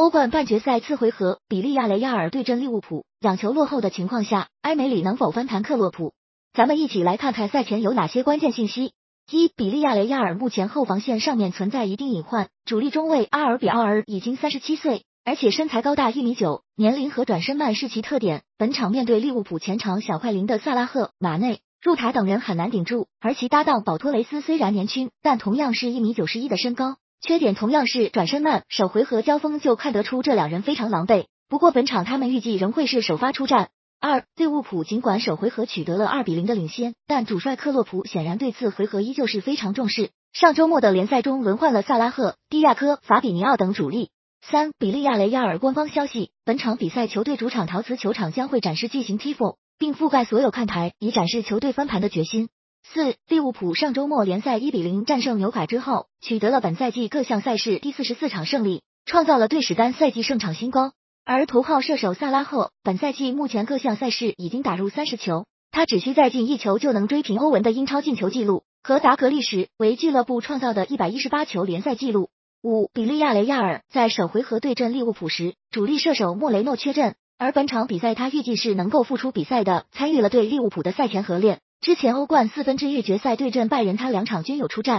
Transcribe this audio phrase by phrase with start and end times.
[0.00, 6.14] 欧冠半决赛次回合，比利亚雷亚尔对阵利物浦，两球落后的情况下，埃梅里能否翻盘克洛普？
[6.54, 8.94] 咱们一起来看看赛前有哪些关键信息。
[9.30, 18.42] 一、比利亚雷亚尔目前后防线上面存在一定隐患，主力中卫阿尔比奥尔已经三十七岁，而且身材高大一米九，年龄和转身慢是其特点。
[18.56, 28.64] 本场面对利物浦前场小快灵的萨拉赫、马内、入塔等人很难顶住，而其搭档保托雷斯虽然年轻，但同样是一米九十一的身高，缺点同样是转身慢。
[28.68, 33.68] 首回合交锋就看得出这两人非常狼狈，不过本场他们预计仍会是首发出战。
[34.00, 40.08] 二利物浦尽管首回合取得了二比零的领先，但主帅克洛普显然对次回合依旧是非常重视。
[40.32, 44.08] 上周末的联赛中轮换了萨拉赫、迪亚科、法比尼奥等主力。
[44.40, 52.48] 三比利亚雷亚尔官方消息，本场比赛球队主场陶瓷球场将会展示巨型 Tifo，并覆盖所有看台，以展示球队翻盘的决心。
[52.82, 60.92] 四利物浦上周末联赛一比零战胜纽卡之后，取得了本赛季各项赛事第四十四场胜利，创造了队史单赛季胜场新高。
[61.24, 72.30] 而头号射手萨拉赫，本赛季目前各项赛事已经打入三十球，他只需再进一球就能追平欧文的英超进球纪录和达格历史为俱乐部创造的一百一十八球联赛纪录。
[72.62, 81.60] 五，比利亚雷亚尔在首回合对阵利物浦时，主力射手莫雷诺缺阵，而本场比赛他预计是能够复出比赛的，参与了对利物浦的赛前合练。
[81.80, 84.98] 之前欧冠四分之一决赛对阵拜仁，他两场均有出战。